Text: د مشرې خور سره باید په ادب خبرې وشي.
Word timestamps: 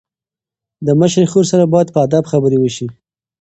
د 0.85 0.87
مشرې 0.99 1.25
خور 1.31 1.45
سره 1.51 1.65
باید 1.73 1.89
په 1.93 1.99
ادب 2.05 2.23
خبرې 2.31 2.57
وشي. 2.59 2.87